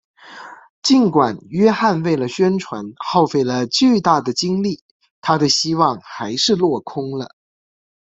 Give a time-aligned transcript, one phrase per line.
[0.81, 4.81] 尽管约翰为了宣传耗费了巨大的精力
[5.21, 7.35] 他的希望还是落空了。